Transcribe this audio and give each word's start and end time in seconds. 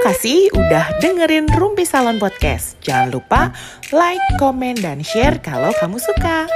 kasih 0.00 0.48
udah 0.56 0.96
dengerin 1.04 1.44
Rumpi 1.52 1.84
Salon 1.84 2.16
Podcast. 2.16 2.80
Jangan 2.80 3.12
lupa 3.12 3.52
like, 3.92 4.24
komen, 4.40 4.80
dan 4.80 5.04
share 5.04 5.36
kalau 5.44 5.76
kamu 5.76 6.00
suka. 6.00 6.48